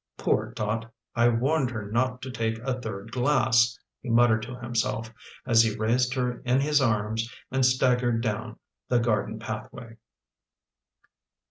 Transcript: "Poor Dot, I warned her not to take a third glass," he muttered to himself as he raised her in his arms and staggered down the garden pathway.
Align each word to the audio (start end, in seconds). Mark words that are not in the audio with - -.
"Poor 0.17 0.51
Dot, 0.55 0.91
I 1.13 1.29
warned 1.29 1.69
her 1.69 1.91
not 1.91 2.23
to 2.23 2.31
take 2.31 2.57
a 2.57 2.81
third 2.81 3.11
glass," 3.11 3.77
he 4.01 4.09
muttered 4.09 4.41
to 4.41 4.55
himself 4.59 5.13
as 5.45 5.61
he 5.61 5.75
raised 5.77 6.15
her 6.15 6.39
in 6.39 6.59
his 6.59 6.81
arms 6.81 7.31
and 7.51 7.63
staggered 7.63 8.21
down 8.23 8.57
the 8.87 8.97
garden 8.97 9.37
pathway. 9.37 9.97